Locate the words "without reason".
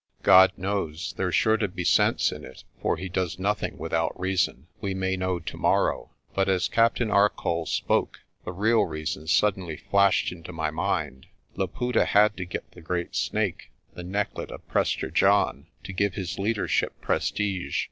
3.77-4.65